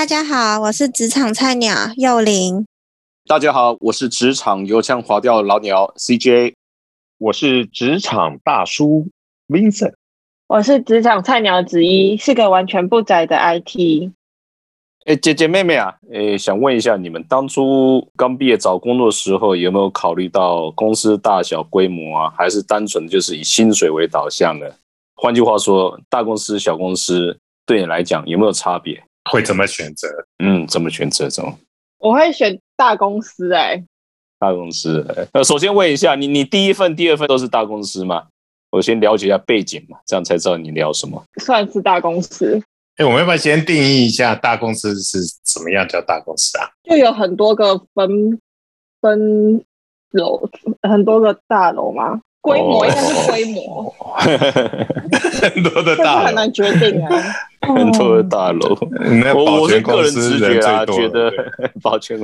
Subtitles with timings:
[0.00, 2.64] 大家好，我是职场菜鸟幼玲。
[3.26, 6.54] 大家好，我是职场油腔滑调老鸟 CJ。
[7.18, 9.08] 我是职场大叔
[9.48, 9.92] Vincent。
[10.46, 14.10] 我是职场菜鸟子一，是个完全不宅的 IT。
[15.04, 24.74] 哎，姐姐妹妹啊，哎，想问一下，你们当初刚毕业找工作的时候，有没有考虑到公司大小规模啊，还是单纯就是以薪水为导向的？
[25.16, 29.04] 换句话说，大公司、小公司对你来讲有没有差别？
[29.30, 30.08] 会怎么选择？
[30.38, 31.28] 嗯，怎么选择？
[31.28, 31.58] 怎么？
[31.98, 33.52] 我会选大公司。
[33.52, 33.82] 哎，
[34.38, 35.04] 大公司。
[35.32, 38.24] 呃，首先问一下，你你第一份、第二份都是大公司吗？
[38.70, 41.22] 我先了解一下背景嘛，这样才知道你聊什么。
[41.42, 42.62] 算是大公司。
[42.96, 46.70] 哎，我们要不要先定义一下大公司是什么样叫大公司啊？
[46.84, 48.38] 就有很多个分
[49.00, 49.64] 分
[50.12, 50.48] 楼，
[50.82, 52.20] 很多个大楼吗？
[52.42, 53.90] 规模应该是规模，
[55.42, 57.10] 很多的大楼很难决定啊。
[57.74, 58.76] 很多的大楼，
[59.34, 61.32] 我我是个人直觉啊，觉得
[61.82, 62.18] 保全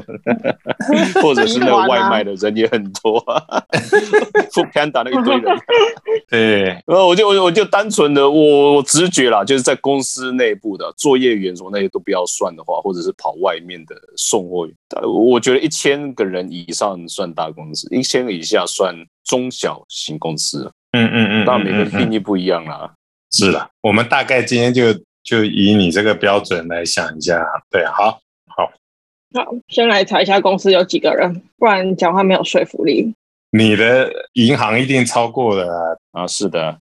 [1.22, 3.20] 或者是那个外卖的人也很多，
[4.54, 5.44] 不敢打那一堆人。
[6.28, 14.74] 对，然后我就我我就单纯的我我直觉啦，就是在公司内部的作业员什么那些都不要算的话，或者是跑外面的送货员，
[15.04, 20.70] 我觉得一千个人以上算大公司，一千个以下算中小型公司。
[20.92, 22.90] 嗯嗯嗯，那每个人定义不一样啦。
[23.30, 24.82] 是的，我们大概今天就。
[25.26, 28.70] 就以你这个标准来想一下，对，好，好，
[29.34, 33.12] 好，先来查一下公司有几个人，不然讲话没有说服力。
[33.50, 36.78] 你的银行一定超过了啊，是的。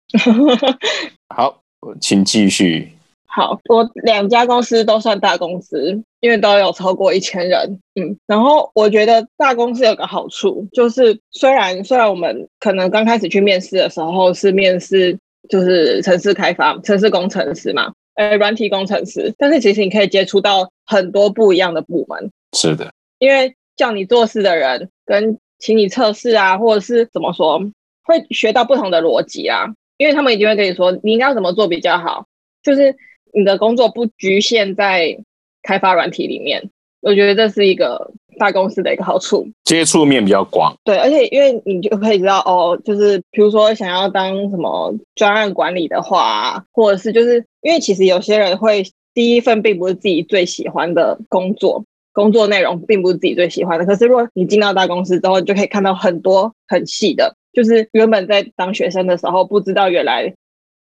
[1.33, 1.61] 好，
[1.99, 2.91] 请继续。
[3.25, 7.79] 好，我两家公司都算大公司，因为都有超过一千人。
[7.95, 15.17] 嗯，然后我觉得大公司有个好处，就是虽然虽然我们可能刚开始去面试的时候是面试
[15.49, 17.91] 就是城市开发、城市工程师嘛。
[18.15, 22.31] 呃，软体工程师，但是其实你可以接触到很多不一样的部门。
[22.53, 27.59] 是的，因为叫你做事的人跟请你测试啊，或者是怎么说，
[28.03, 29.67] 会学到不同的逻辑啊。
[29.97, 32.25] 因为他们一定会跟你说，你应该要怎么做比较好。
[32.63, 32.95] 就是
[33.33, 35.17] 你的工作不局限在
[35.61, 36.69] 开发软体里面，
[37.01, 38.11] 我觉得这是一个。
[38.37, 40.75] 大公司的一个好处，接触面比较广。
[40.83, 53.85] 对，而且因为你就可以知道哦，就是比如说想要当什么专案管理的话，或者是就是因为其实有些人会第一份并不是自己最喜欢的工作，工作内容并不是自己最喜欢的。
[53.85, 60.33] 可是如果你进到大公司之后，你就可以看到很多很细的，就是原本在当学生的时候不知道，原来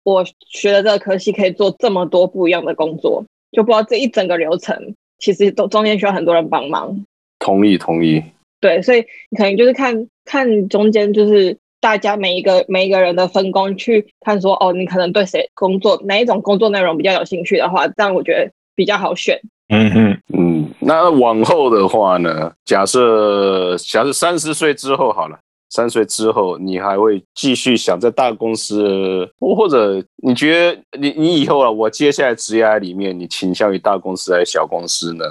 [0.03, 7.05] 我学的这个科系可以做这么多不一样的工作，就不知道这一整个流程其实都中间需要很多人帮忙。
[7.41, 8.23] 同意，同意。
[8.61, 19.37] 对，所以你可能就是看看中间，就是大家每一个每一个人的分工，去看说，哦，你可能对谁工作哪一种工作内容比较有兴趣的话，这样我觉得比较好选。
[19.73, 20.69] 嗯嗯嗯。
[20.79, 22.51] 那往后的话呢？
[22.65, 35.25] 假设假设三十岁之后好了，三十岁之后，你还会继续想在大公司，或者你觉得你你以后啊，我接下来职业里面，你倾向于大公司还是小公司呢？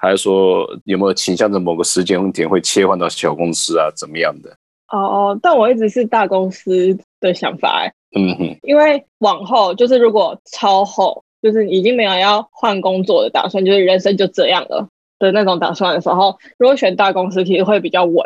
[0.00, 3.90] 还是说有没有倾向在某个时间点会切换到小公司啊？
[3.96, 4.50] 怎么样的？
[4.92, 7.92] 哦哦，但我一直是大公司的想法哎。
[8.16, 14.88] 嗯哼，因为往后就是如果超后，就是已经没有要换工作的打算，就是人生就这样了
[15.18, 18.24] 的那种打算的时候，如果选大公司，其实会比较稳，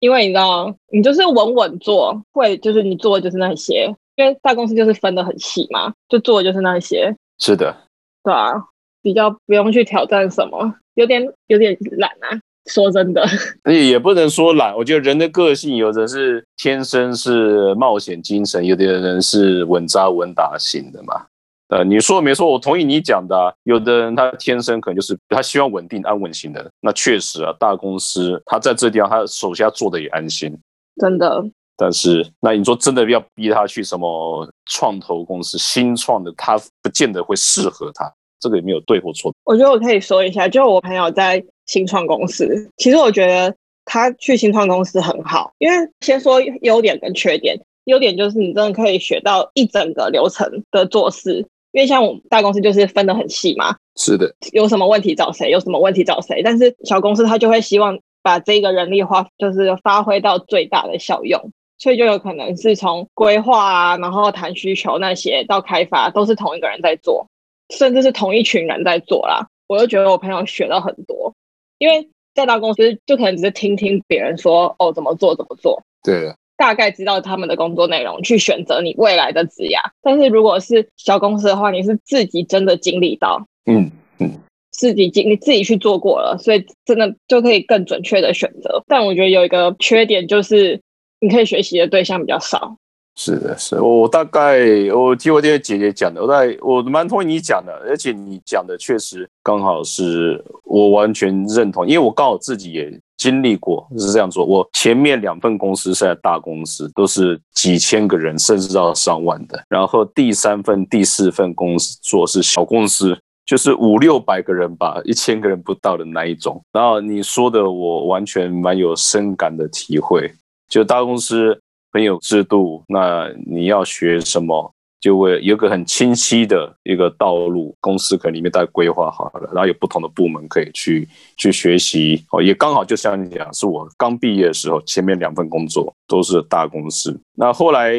[0.00, 7.16] 因为你知道，你就是稳稳做，会就是你做的就是那些，因为大公司就是分的很细嘛，就做的就是那些。
[7.38, 7.74] 是的，
[8.22, 8.52] 对啊，
[9.00, 10.74] 比较不用去挑战什么。
[10.94, 13.26] 有点有点懒啊，说真的，
[13.70, 14.74] 也也不能说懒。
[14.76, 21.26] 我觉得人的个性，有的是天生是冒险精神，有的人是稳扎稳打型的嘛。
[21.68, 23.54] 呃，你说的没错，我同意你讲的。
[23.64, 30.56] 有的人他天生可能就是他希望稳定安稳型的，那确实啊，大公司他在这地方他手下做的也安心，
[31.00, 31.42] 真的。
[31.76, 38.12] 但是那你说真的要逼他去什么创投公司新创的，他不见得会适合他。
[38.44, 39.34] 这个也没有对或错。
[39.44, 43.56] 我觉得我可以说一下，就我朋友在新创公司，其实我觉得
[43.86, 47.58] 他去新创公司很好，因为先说优点跟缺点。
[47.84, 51.38] 优点就是你真的可以学到一整个流程的做事，
[51.72, 53.76] 因为像我们大公司就是分得很细嘛。
[53.96, 56.42] 是的，有什么问题找谁，有什么问题找谁。
[56.42, 61.38] 但是小公司他就会希望把这个人力化，就是发挥到最大的效用，
[61.78, 67.26] 所以就有可能是从规划啊，然后谈需求那些到开发，都是同一个人在做。
[67.70, 71.34] 甚至是同一群人在做啦，我就觉得我朋友学到很多，
[71.78, 79.78] 因为在大公司就可能只是听听别人说哦怎么做怎么做，对，大概知道他们的工作内容去选择你未来的职涯。
[80.02, 84.30] 但是如果是小公司的话，你是自己真的经历到，嗯嗯，
[84.70, 88.82] 自己经你自己去做过了，所以真的就可以更准确的选择。
[88.86, 90.80] 但我觉得有一个缺点就是，
[91.20, 92.76] 你可以学习的对象比较少。
[93.16, 94.58] 是的，是我大概
[94.92, 104.44] 我听我这个姐姐讲的，我大我蛮同意你讲的，而且你讲的确实刚好是我完全认同，因为我刚好自己也经历过是这样做。
[104.44, 113.16] 我前面两份公司是在大公司，都是几千个人，甚至到上万的，然后第三份、第四份公司做是小公司。
[113.46, 116.58] 就是五六百个人吧，一千个人不到的那一种。
[116.72, 120.32] 然后你说的，我完全蛮有深感的体会。
[120.66, 121.60] 就大公司
[121.94, 124.70] 很有制度，那你要学什么，
[125.00, 131.08] 就会有个很清晰的一个道路，公司可能里面大概规划好了，然后有不同的部门可以去
[131.38, 132.22] 去学习。
[132.32, 137.18] 哦，也刚好就像你讲，是我刚毕业的时候，前面两份工作都是大公司。
[137.36, 137.94] 那后来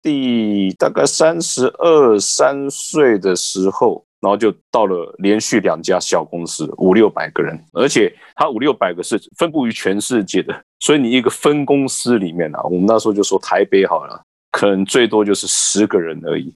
[0.00, 4.02] 第大概三十二三岁的时候。
[4.22, 16.52] 然后就到了连续两家小公司，五六百个人，而且它五六百个是分布于全世界的，所以你一个分公司里面啊，我们那时候就说台北好了，可能最多就是十个人而已。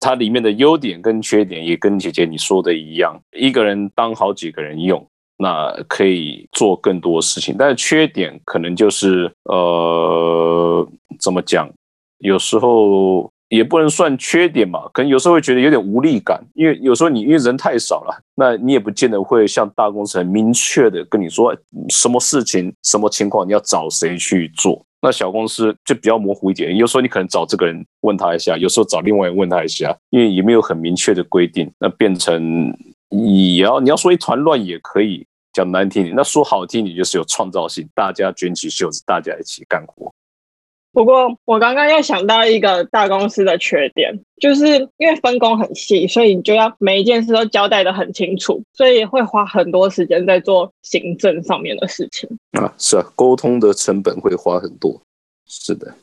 [0.00, 5.04] 它里面的优点跟缺点也跟姐姐你说的一样，一个人当好几个人用，
[5.38, 10.86] 那可以做更多事情，但是缺点可能就是呃，
[11.18, 11.70] 怎么讲，
[12.18, 13.30] 有时候。
[13.48, 21.56] 也不能算缺点嘛，可能有时候会觉得有点无力感，因为有时候你因为人太少了，那你也不见得会像大公司很明确的跟你说
[21.88, 24.84] 什么事情、什么情况你要找谁去做。
[25.00, 32.76] 那小公司就比较模糊一点，有时候你可能找这个人问他一下，有时候找另外一个问他一下，因为也没有很明确的规定，那变成
[33.08, 40.12] 你要你要说一团乱也可以，讲难听点，那说好听你就是有创造性，大家卷起袖子，大家一起干活。
[40.98, 44.66] 不过我刚刚又想到一个大公司的缺点，就是
[44.96, 52.28] 因为分工很细，所以你就要每一件事都交代的很清楚，所以会花很多时间在做行政上面的事情
[52.58, 52.74] 啊。
[52.78, 55.00] 是啊，沟通的成本会花很多。
[55.46, 55.94] 是的，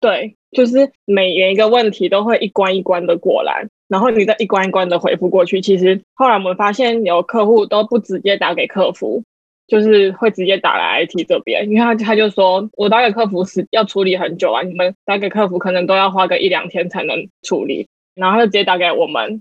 [0.00, 5.60] 对，就是每一个问题都会一关一关的过来，然后你再一关一关的回复过去。
[5.60, 9.22] 其实后来我们发现，有客户都不直接打给客服。
[9.68, 19.40] 就是会直接打来 IT 这边，因为他他就说，我打给客服是要处理很久啊，你们打给客服可能都要花个一两天才能处理，然后就直接打给我们。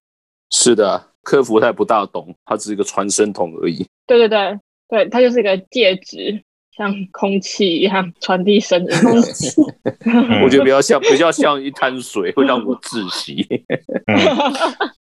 [0.51, 3.85] 是的，客服他也不大懂，他只是一个传声筒而已。
[4.07, 6.41] 对对对对，他就是一个介质，
[6.77, 8.87] 像空气一样传递声音。
[10.43, 13.45] 我觉得比较像，比较像一滩水，会让我窒息。
[14.05, 14.15] 嗯，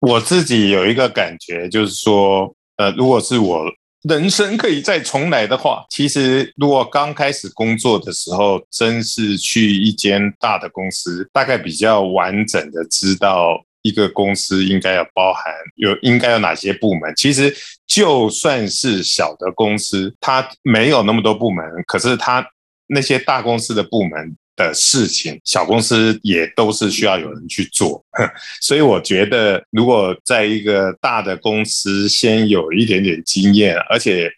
[0.00, 3.64] 我自己有一个感觉，就是说，呃，如果是我。
[4.02, 17.12] 人生可以再重来的话，其实如果刚开始工作的时候，真是去一间大的公司，大概比较完整的知道一个公司应该要包含有应该有哪些部门。
[17.16, 17.54] 其实
[17.86, 22.46] 就算是小的公司，它没有那么多部门，可是它
[22.86, 24.36] 那些大公司的部门。
[24.58, 28.04] 的事情，小公司也都是需要有人去做，
[28.60, 34.28] 所以我觉得，如果在一个大的公司先有一点点经验，而且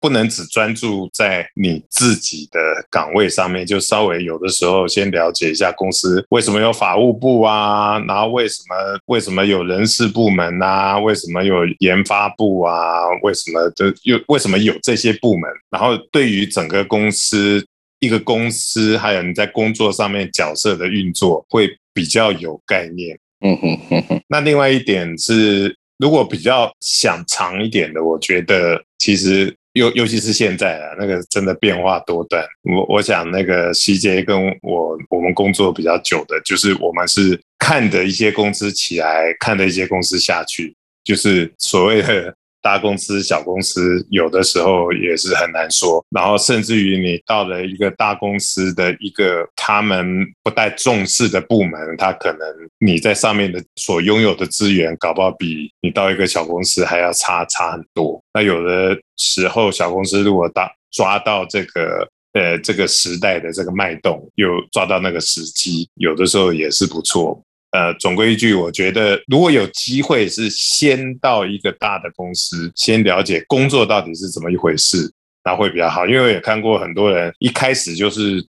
[0.00, 2.60] 不能只专注在你自己的
[2.90, 8.74] 岗位上面，就稍微有的时候先了解一下公司为什么有法务部啊，然后为什么
[9.06, 17.64] 为什么有人事部门啊，为什么有研发部啊，为什么的又为什么有这些部门，然后对于整个公司。
[18.00, 23.18] 一个公司，还有你在工作上面角色的运作，会比较有概念。
[23.40, 24.20] 嗯哼哼哼。
[24.28, 32.44] 那另外一点是，如果比较想长一点的，我觉得其实尤尤其是现在啊，那个真的变化多端。
[32.62, 42.34] 我我想那个 CJ 跟我我们工作比较久的，就是我们是看的一些公司起来，看的一些公司下去，就是所谓的。
[42.68, 52.40] 大公司、小公司有的时候也是很难说，然后甚至于你到了一个大公司的一个他们不太重视的部门，他可能
[52.78, 58.22] 你在上面的所拥有的资源，搞不好比你到一个小公司还要差差很多。
[58.34, 67.42] 那有的时候小公司如果大抓到这个呃这个时代的这个脉动，又抓到那个时机，有的时候也是不错。
[67.70, 75.12] 呃，总归一句，我觉得如果有机会是先到一个大的公司，先了解工作到底是怎么一回事，
[75.44, 76.06] 那会比较好。
[76.06, 78.42] 因为我也看过很多人一开始就是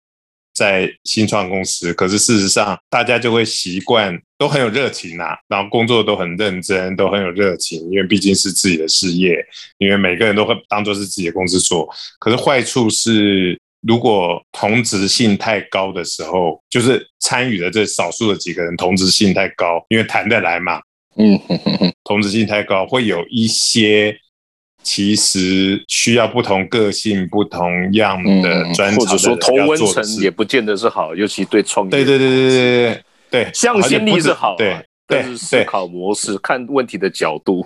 [0.54, 9.46] 在新创公司，可是事实上大家就会习惯都很有热情啊，然后工作都很认真，都很有热情，因为毕竟是自己的事业，
[9.80, 11.90] 因为每个人都会当做是自己的公司做。
[12.20, 13.60] 可是坏处是。
[13.82, 20.82] 如果同质性太高的时候，就是参与的这少数的几个人同质性太高，因为谈得来嘛，
[21.16, 21.40] 嗯，
[22.04, 24.16] 同质性太高，会有一些
[24.84, 31.92] 其实需要不同个性、不同样的专或者说长的人要同温层也不见得是好，尤其对创业。
[31.92, 34.76] 对对对对对对对，向心力是好啊，对
[35.08, 37.66] 但是思考模式、看问题的角度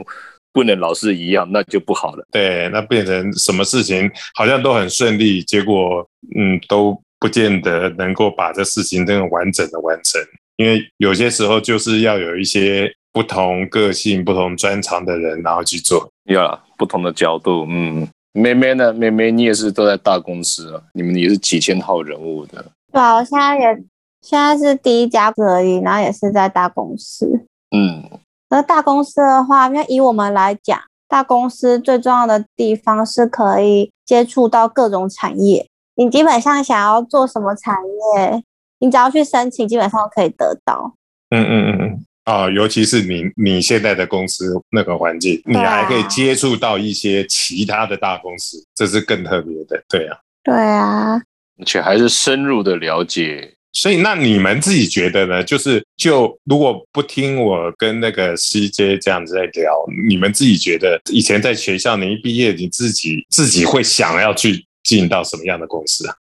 [0.53, 2.25] 不能老是一样，那就不好了。
[2.31, 10.21] 对，那变成什么事情好像都很顺利，结果嗯都不见得能够把这事情真的完整的完成，
[10.57, 16.09] 因为有些时候就是要有一些不同个性、不同专长的人，然后去做。
[16.25, 18.07] 要，不同的角度，嗯。
[18.35, 18.91] 妹妹呢？
[18.91, 20.81] 妹妹，你也是都在大公司啊？
[20.95, 23.83] 你们也是几千号人物的，对啊，我现在也
[24.23, 27.45] 现在是第一家而已，然后也是在大公司。
[27.69, 28.09] 嗯，
[28.53, 35.67] 而大公司的话，因为以我们来讲，大公司最重要的地方是可以接触到各种产业。
[35.95, 37.75] 你基本上想要做什么产
[38.15, 38.43] 业，
[38.77, 40.93] 你只要去申请，基本上可以得到。
[41.31, 42.05] 嗯嗯嗯嗯。
[42.25, 49.83] 啊、尤其是你你现在的公司那个环境，你还可以接触到一些其他的大公司，这是更特别的。
[49.89, 51.15] 对啊，对啊，
[51.59, 53.55] 而且还是深入的了解。
[53.73, 55.43] 所以那你们自己觉得呢？
[55.43, 59.73] 就是就如果不听我跟那个 CJ 这样子在聊，
[60.07, 66.15] 你们自己觉得以前在学校你一毕业，你自己自己会想要去进到什么样的公司啊？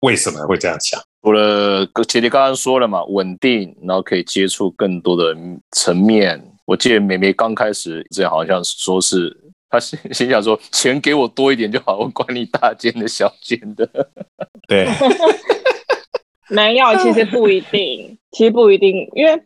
[0.00, 1.00] 为什么会这样想？
[1.22, 5.36] 除了姐姐刚刚说了嘛，稳定，然后可以接触更多的
[5.72, 6.42] 层面。
[6.66, 9.34] 我记得美美刚开始这样好像说是
[9.70, 13.88] 她心心想说，钱给我多一点就好，我管你大间的小间的。
[14.68, 14.86] 对，
[16.48, 19.42] 没有，其实不一定，其实不一定，因为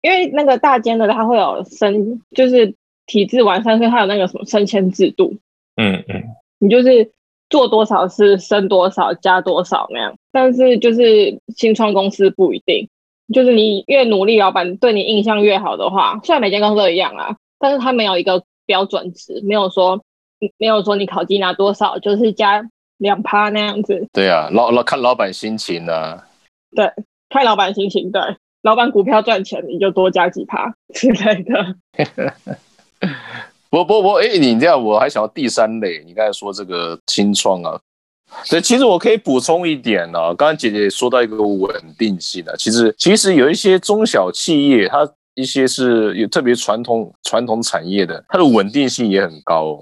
[0.00, 2.74] 因为那个大间的它会有升，就是
[3.06, 5.36] 体制完善，所以它有那个什么升迁制度，
[5.76, 6.24] 嗯嗯
[6.58, 7.10] 你就是
[7.50, 10.14] 做多少是升多少加多少那样。
[10.32, 12.88] 但是就是新创公司不一定，
[13.34, 20.00] 就是你越努力，老板对你印象越好的话，虽然每间公司都一样啊，但是它没有一个标准值，没有说
[20.56, 22.64] 没有说你考绩拿多少就是加
[22.98, 24.06] 两趴那样子。
[24.12, 26.24] 对啊，老老看老板心情啊。
[26.74, 26.90] 对，
[27.28, 28.20] 看老板心情，对，
[28.62, 31.76] 老板股票赚钱，你就多加几趴之类的。
[33.70, 37.80] 不 不不，哎，你这样我还想要第三类，你刚才说这个清创啊，
[38.50, 49.78] 对，其实我可以补充一点啊，刚刚姐姐说到一个稳定性啊，其实其实有一些中小企业，它一些是有特别传统传统产业的，它的稳定性也很高、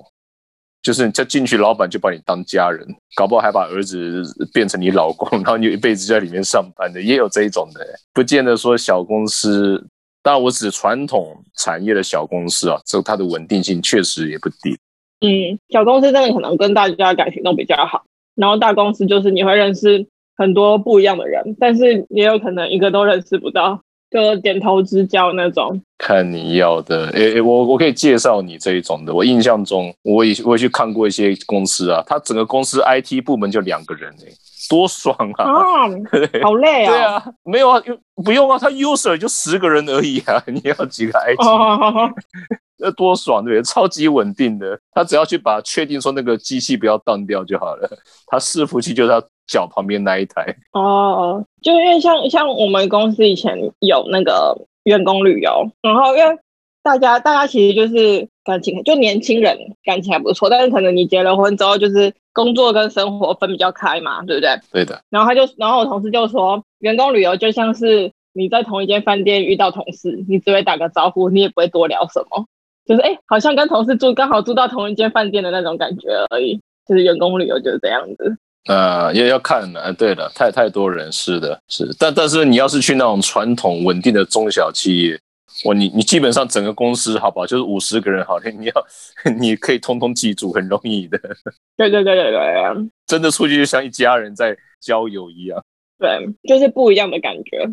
[0.87, 4.23] 就是你再进去，老板就把你当家人，搞不好还把儿子
[4.55, 9.85] 变成你老公，然后你有一辈子在里面上班的，也有这一种的，不见得说小公司。
[10.23, 14.79] 当然，我指传统产业的小公司啊，这它的稳定性确实也不低。
[15.23, 18.05] 嗯，小公司真的可能跟大家感情都比较好，
[18.37, 25.81] 然后大公司就是你会认识很多不一样的人，但是也有可能一个都认识不到，就点头之交那种。
[25.99, 29.15] 看你要的，诶、诶，我我可以介绍你这一种的。
[29.15, 34.33] 我印象中，我也我也去看过一些公司啊，它整个公司 IT 部门就两个人诶、
[34.69, 35.45] 多爽啊！
[35.45, 35.89] 啊，
[36.43, 36.91] 好累啊！
[36.93, 37.81] 对啊，没有啊，
[38.25, 41.47] 不用啊，他 user 就十个人而已啊， 你要几个 IT？
[41.47, 42.11] 哦，
[42.79, 43.63] 那多爽，对不对？
[43.63, 47.89] 超级稳定的，他只要去把确定说那个机器不要断掉就好了。
[48.27, 50.57] 他伺服器就是他脚旁边那一台。
[50.73, 56.39] 哦，就因为像像我们公司以前有那个员工旅游，然后因为
[56.83, 64.51] 大家大家其实就是感情，就年轻人感情还不错，但是可能你结了婚之后，就是工作跟生活分比较开嘛，对不对？
[64.73, 72.47] 对的，然后他就，然后我同事就说，员工旅游就像是你在同一间饭店遇到同事，你只会打个招呼，你也不会多聊什么，
[72.87, 76.61] 就是哎，好像跟同事住刚好住到同一间饭店的那种感觉而已。
[76.89, 78.37] 就是员工旅游就是这样子。
[78.67, 85.21] 呃，也要看呃，对的，太太多人是的，是，但但是你要是去那种传统稳定的中小企业，
[85.65, 88.73] 哇，你你基本上整个公司好不好，就是五十个人好了，你要
[89.39, 91.19] 你可以通通记住，很容易的。
[91.77, 95.63] 对对对对对真的出去就像一家人在交友一样。
[95.99, 97.69] 对，就是不一样的感觉。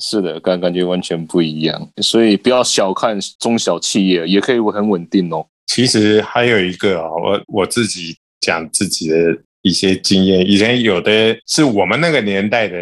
[0.00, 5.44] 是的，感感觉完全不一样，所以不要小看中小企业，也可以很稳定哦。
[5.66, 9.16] 其实还有一个啊、我我自己讲自己的
[9.62, 12.78] 一些经验，以前有的是我们那个年代的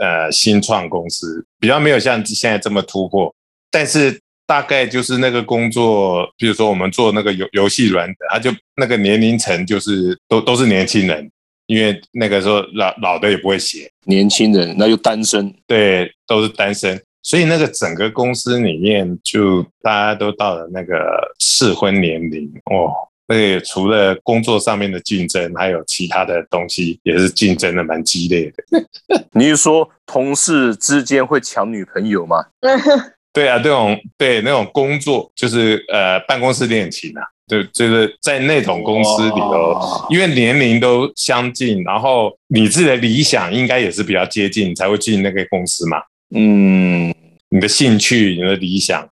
[0.00, 3.34] 呃新创公司，比较没有像现在这么突破，
[3.70, 11.30] 但是大概就是那个工作，比如说我们做那个游游戏软的，他就那个年龄层就是都都是年轻人，
[11.66, 22.44] 因为那个时候老老的也不会写，年轻人那又单身，对，都是单身，所以那个整个公司里面就大家都到了那个适婚年龄。
[22.66, 23.08] 哦。
[23.30, 28.84] 那个除了工作上面的竞争，还有其他的东西也是竞争的蛮激烈的。
[29.30, 32.44] 你是说同事之间会抢女朋友吗？
[33.32, 39.78] 对啊，这种对那种工作就是呃办公室恋情啊，就，就是在那种公司里头，
[40.10, 45.98] 因为年龄都相近，然后你自己的理想应该也是比较接近，才会进那个公司嘛。
[46.34, 47.14] 嗯，
[47.50, 49.08] 你的兴趣、你的理想，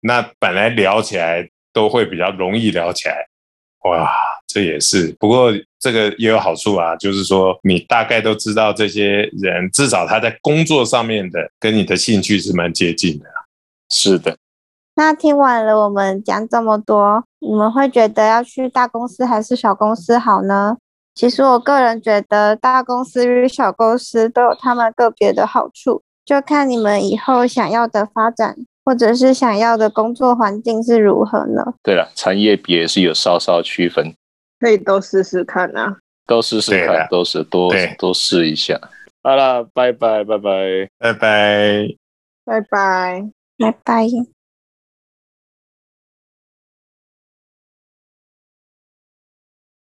[0.00, 3.28] 那本来聊起来都会比较容易聊起来。
[3.88, 4.10] 哇，
[4.46, 13.26] 这也是，不过这个也有好处啊，就是说你大概都知道这些人，至少他在工作上面的跟你的兴趣是蛮接近的。
[13.90, 14.36] 是的，
[14.96, 20.76] 那听完了我们讲这么多，你们会觉得要去大公司还是小公司好呢？
[21.14, 28.56] 其实我个人觉得大公司与小公司都有他们个别的好处，就看你们以后想要的发展
[28.88, 31.62] 或者是想要的工作环境是如何呢？
[31.82, 34.14] 对了，产业别是有稍稍区分，
[34.58, 35.94] 可以都试试看啊。
[36.26, 38.80] 都试试看都是多对多试一下。
[39.22, 40.88] 好了，拜拜拜拜。
[40.98, 41.88] 拜拜。
[42.46, 43.28] 拜拜。
[43.58, 44.37] 拜拜。